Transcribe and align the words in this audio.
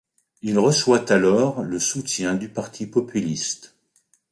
Il 0.41 0.57
reçoit 0.57 1.11
alors 1.11 1.61
le 1.61 1.77
soutien 1.77 2.33
du 2.33 2.49
Parti 2.49 2.87
populiste. 2.87 3.75